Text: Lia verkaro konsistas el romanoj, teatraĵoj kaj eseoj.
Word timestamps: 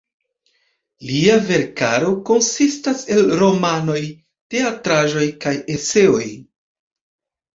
Lia 1.07 1.33
verkaro 1.49 2.13
konsistas 2.29 3.03
el 3.15 3.21
romanoj, 3.41 3.99
teatraĵoj 4.55 5.27
kaj 5.45 5.53
eseoj. 5.75 6.25